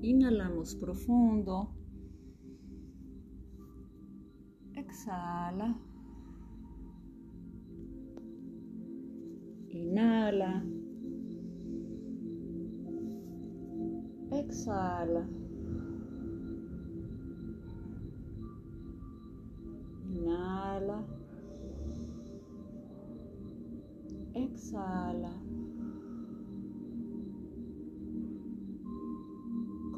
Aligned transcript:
Inhalamos 0.00 0.76
profundo. 0.76 1.74
Exhala. 4.74 5.74
Inhala. 9.70 10.62
Exhala. 14.30 15.26
Inhala. 20.06 21.04
Exhala. 24.34 25.47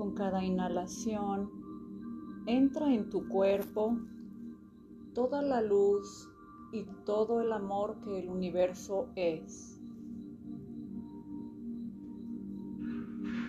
Con 0.01 0.15
cada 0.15 0.43
inhalación, 0.43 1.51
entra 2.47 2.91
en 2.91 3.11
tu 3.11 3.29
cuerpo 3.29 3.99
toda 5.13 5.43
la 5.43 5.61
luz 5.61 6.27
y 6.73 6.85
todo 7.05 7.43
el 7.43 7.53
amor 7.53 8.01
que 8.01 8.21
el 8.21 8.31
universo 8.31 9.09
es. 9.15 9.79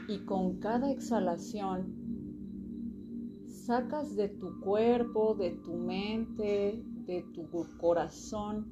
Y 0.09 0.25
con 0.25 0.59
cada 0.59 0.91
exhalación, 0.91 1.95
sacas 3.47 4.17
de 4.17 4.27
tu 4.27 4.59
cuerpo, 4.59 5.35
de 5.35 5.51
tu 5.51 5.73
mente, 5.75 6.83
de 7.05 7.23
tu 7.33 7.47
corazón, 7.79 8.65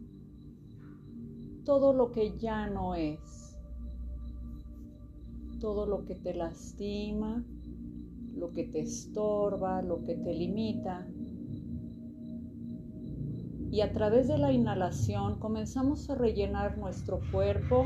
todo 1.63 1.93
lo 1.93 2.11
que 2.11 2.37
ya 2.37 2.67
no 2.67 2.93
es, 2.93 3.57
todo 5.61 5.85
lo 5.85 6.03
que 6.03 6.15
te 6.15 6.33
lastima, 6.33 7.41
lo 8.39 8.51
que 8.51 8.63
te 8.63 8.79
estorba, 8.79 9.81
lo 9.81 10.03
que 10.03 10.15
te 10.15 10.33
limita. 10.33 11.05
Y 13.71 13.81
a 13.81 13.93
través 13.93 14.27
de 14.27 14.37
la 14.37 14.51
inhalación 14.51 15.39
comenzamos 15.39 16.09
a 16.09 16.15
rellenar 16.15 16.77
nuestro 16.77 17.19
cuerpo 17.31 17.85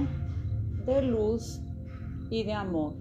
de 0.86 1.02
luz 1.02 1.60
y 2.30 2.44
de 2.44 2.54
amor. 2.54 2.94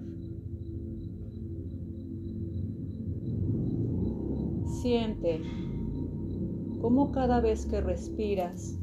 Siente 4.80 5.40
cómo 6.80 7.12
cada 7.12 7.40
vez 7.40 7.66
que 7.66 7.80
respiras 7.80 8.76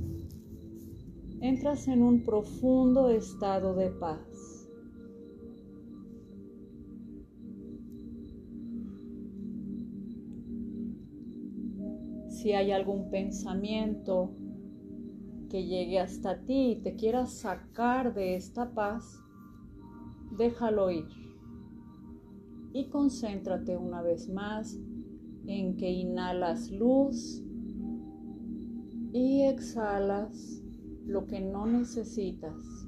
entras 1.41 1.87
en 1.87 2.01
un 2.03 2.23
profundo 2.23 3.09
estado 3.09 3.75
de 3.75 3.89
paz. 3.89 4.48
Si 12.41 12.53
hay 12.53 12.71
algún 12.71 13.09
pensamiento 13.09 14.31
que 15.49 15.65
llegue 15.65 15.99
hasta 15.99 16.39
ti 16.45 16.71
y 16.71 16.75
te 16.77 16.95
quiera 16.95 17.25
sacar 17.25 18.13
de 18.13 18.37
esta 18.37 18.73
paz, 18.73 19.21
déjalo 20.37 20.89
ir. 20.89 21.09
Y 22.71 22.87
concéntrate 22.87 23.75
una 23.75 24.01
vez 24.01 24.29
más 24.29 24.79
en 25.47 25.75
que 25.75 25.91
inhalas 25.91 26.71
luz 26.71 27.43
y 29.11 29.41
exhalas 29.41 30.63
lo 31.07 31.27
que 31.27 31.41
no 31.41 31.65
necesitas. 31.65 32.78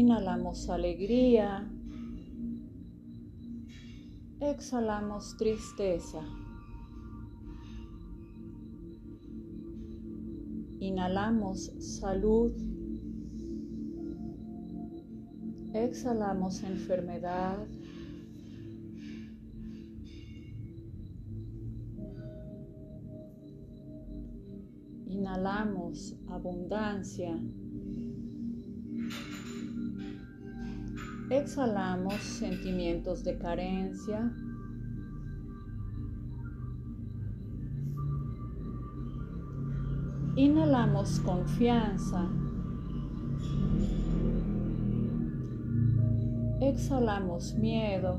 Inhalamos 0.00 0.70
alegría. 0.70 1.68
Exhalamos 4.38 5.36
tristeza. 5.36 6.22
Inhalamos 10.78 11.72
salud. 11.80 12.52
Exhalamos 15.74 16.62
enfermedad. 16.62 17.66
Inhalamos 25.08 26.14
abundancia. 26.28 27.36
Exhalamos 31.30 32.14
sentimientos 32.22 33.22
de 33.22 33.36
carencia. 33.36 34.32
Inhalamos 40.36 41.20
confianza. 41.20 42.30
Exhalamos 46.60 47.54
miedo. 47.56 48.18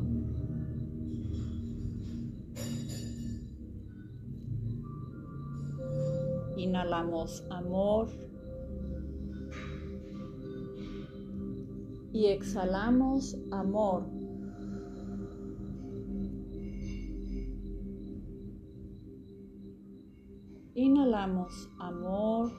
Inhalamos 6.57 7.43
amor. 7.49 8.28
Y 12.11 12.25
exhalamos 12.25 13.37
amor. 13.51 14.03
Inhalamos 20.73 21.69
amor. 21.79 22.51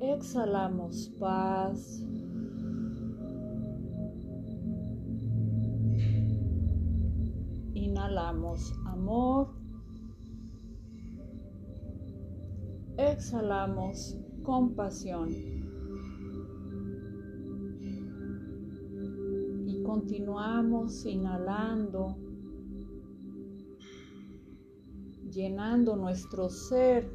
Exhalamos 0.00 1.08
paz. 1.18 2.02
Inhalamos 7.74 8.72
amor. 8.86 9.54
Exhalamos 12.96 14.16
compasión. 14.48 15.28
Y 19.66 19.82
continuamos 19.82 21.04
inhalando, 21.04 22.16
llenando 25.30 25.96
nuestro 25.96 26.48
ser 26.48 27.10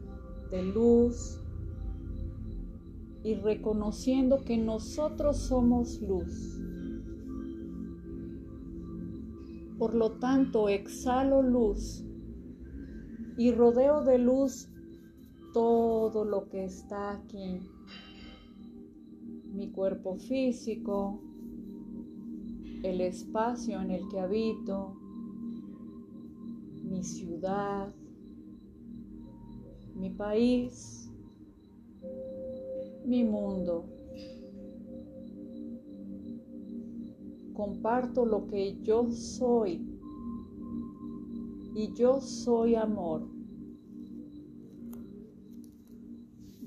de 0.51 0.61
luz 0.61 1.41
y 3.23 3.33
reconociendo 3.33 4.37
que 4.45 4.59
nosotros 4.59 5.37
somos 5.37 5.99
luz. 6.03 6.61
Por 9.79 9.95
lo 9.95 10.19
tanto, 10.19 10.69
exhalo 10.69 11.41
luz 11.41 12.05
y 13.39 13.51
rodeo 13.51 14.03
de 14.03 14.19
luz 14.19 14.69
todo 15.53 16.25
lo 16.25 16.49
que 16.49 16.65
está 16.65 17.11
aquí. 17.11 17.61
Mi 19.53 19.69
cuerpo 19.69 20.15
físico, 20.15 21.21
el 22.81 23.01
espacio 23.01 23.79
en 23.79 23.91
el 23.91 24.07
que 24.09 24.19
habito, 24.19 24.95
mi 26.83 27.03
ciudad, 27.03 27.93
mi 29.95 30.09
país, 30.09 31.09
mi 33.05 33.23
mundo. 33.23 33.85
Comparto 37.53 38.25
lo 38.25 38.47
que 38.47 38.81
yo 38.81 39.11
soy 39.11 39.87
y 41.75 41.93
yo 41.93 42.19
soy 42.19 42.73
amor. 42.75 43.32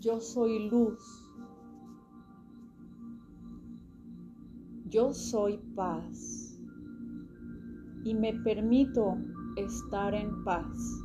Yo 0.07 0.21
soy 0.21 0.69
luz. 0.69 1.03
Yo 4.89 5.13
soy 5.13 5.59
paz. 5.75 6.61
Y 8.05 8.15
me 8.15 8.35
permito 8.35 9.17
estar 9.57 10.15
en 10.15 10.45
paz. 10.45 11.03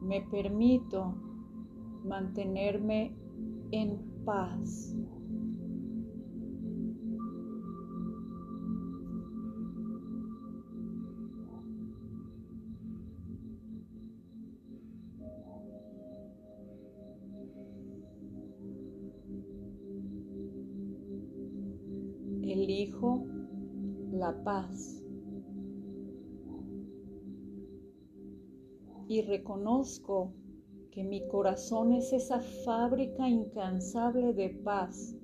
Me 0.00 0.20
permito 0.30 1.12
mantenerme 2.04 3.16
en 3.72 3.98
paz. 4.24 4.94
Elijo 22.80 23.26
la 24.12 24.32
paz. 24.42 25.04
Y 29.06 29.22
reconozco 29.22 30.32
que 30.90 31.04
mi 31.04 31.26
corazón 31.28 31.92
es 31.92 32.12
esa 32.12 32.40
fábrica 32.64 33.28
incansable 33.28 34.32
de 34.34 34.50
paz 34.64 35.16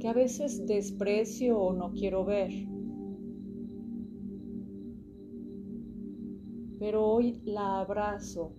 que 0.00 0.08
a 0.08 0.12
veces 0.12 0.66
desprecio 0.66 1.58
o 1.58 1.72
no 1.72 1.92
quiero 1.92 2.24
ver. 2.24 2.52
Pero 6.78 7.06
hoy 7.06 7.40
la 7.44 7.80
abrazo, 7.80 8.52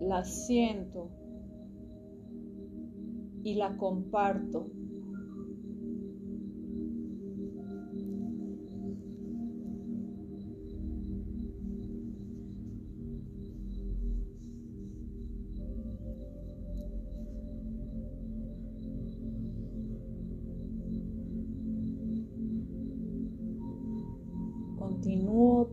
la 0.00 0.24
siento 0.24 1.10
y 3.42 3.54
la 3.54 3.76
comparto. 3.76 4.77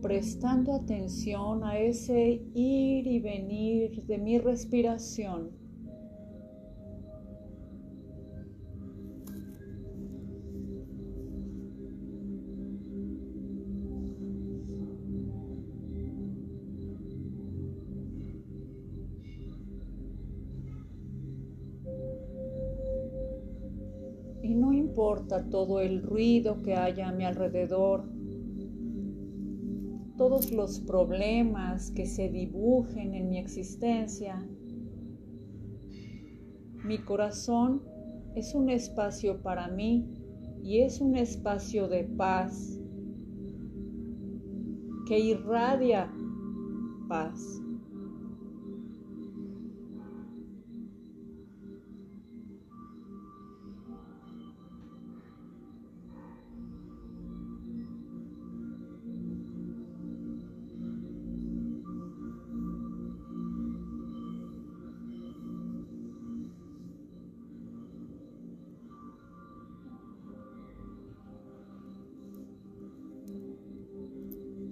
Prestando 0.06 0.72
atención 0.72 1.64
a 1.64 1.80
ese 1.80 2.40
ir 2.54 3.08
y 3.08 3.18
venir 3.18 4.04
de 4.04 4.18
mi 4.18 4.38
respiración. 4.38 5.50
Y 24.40 24.54
no 24.54 24.72
importa 24.72 25.50
todo 25.50 25.80
el 25.80 26.00
ruido 26.00 26.62
que 26.62 26.76
haya 26.76 27.08
a 27.08 27.12
mi 27.12 27.24
alrededor, 27.24 28.15
todos 30.16 30.50
los 30.50 30.80
problemas 30.80 31.90
que 31.90 32.06
se 32.06 32.28
dibujen 32.28 33.14
en 33.14 33.28
mi 33.28 33.38
existencia. 33.38 34.46
Mi 36.84 36.98
corazón 36.98 37.82
es 38.34 38.54
un 38.54 38.70
espacio 38.70 39.42
para 39.42 39.68
mí 39.68 40.08
y 40.62 40.80
es 40.80 41.00
un 41.00 41.16
espacio 41.16 41.88
de 41.88 42.04
paz 42.04 42.80
que 45.06 45.18
irradia 45.18 46.12
paz. 47.08 47.65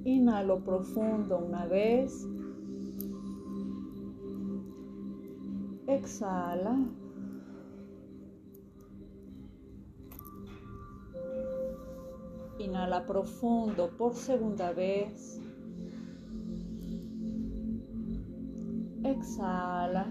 Inhalo 0.04 0.60
profundo 0.60 1.38
una 1.38 1.64
vez. 1.64 2.28
Exhala. 5.86 6.76
Inhala 12.58 13.06
profundo 13.06 13.90
por 13.96 14.14
segunda 14.14 14.72
vez. 14.72 15.40
Exhala. 19.04 20.06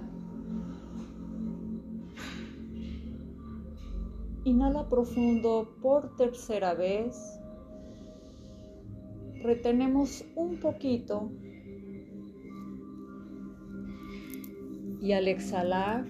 Inhala 4.44 4.89
profundo 4.89 5.75
por 5.84 6.16
tercera 6.16 6.74
vez 6.74 7.43
retenemos 9.44 10.25
un 10.36 10.57
poquito 10.57 11.30
y 15.01 15.12
al 15.12 15.28
exhalar 15.28 16.06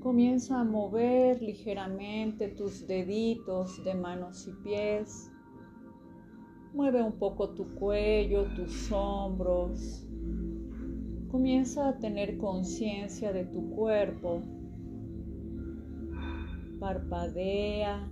comienza 0.00 0.60
a 0.60 0.64
mover 0.64 1.42
ligeramente 1.42 2.48
tus 2.48 2.86
deditos 2.86 3.84
de 3.84 3.94
manos 3.94 4.48
y 4.48 4.52
pies. 4.62 5.30
Mueve 6.72 7.02
un 7.02 7.18
poco 7.18 7.50
tu 7.50 7.74
cuello, 7.74 8.44
tus 8.54 8.90
hombros. 8.90 10.06
Comienza 11.30 11.88
a 11.88 11.98
tener 11.98 12.38
conciencia 12.38 13.32
de 13.32 13.44
tu 13.44 13.70
cuerpo. 13.70 14.42
Parpadea 16.80 18.10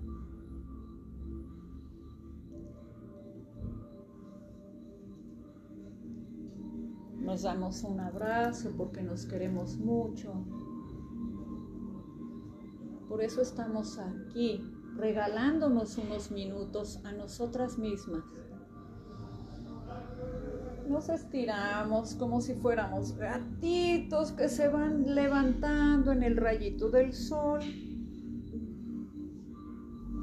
Nos 7.23 7.43
damos 7.43 7.85
un 7.85 8.01
abrazo 8.01 8.73
porque 8.77 9.01
nos 9.01 9.27
queremos 9.27 9.77
mucho. 9.77 10.35
Por 13.09 13.23
eso 13.23 13.43
estamos 13.43 13.99
aquí, 13.99 14.61
regalándonos 14.97 15.99
unos 15.99 16.33
minutos 16.33 17.01
a 17.05 17.13
nosotras 17.13 17.79
mismas. 17.79 18.25
Nos 20.89 21.09
estiramos 21.11 22.17
como 22.17 22.41
si 22.41 22.55
fuéramos 22.55 23.17
gatitos 23.17 24.33
que 24.33 24.49
se 24.49 24.69
van 24.69 25.15
levantando 25.15 26.11
en 26.11 26.25
el 26.25 26.37
rayito 26.37 26.91
del 26.91 27.13
sol. 27.13 27.61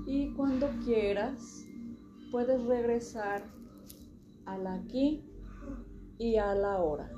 Y 0.05 0.33
cuando 0.35 0.67
quieras, 0.83 1.65
puedes 2.29 2.61
regresar 2.65 3.45
al 4.45 4.67
aquí 4.67 5.28
y 6.19 6.37
a 6.37 6.53
la 6.53 6.77
hora. 6.79 7.09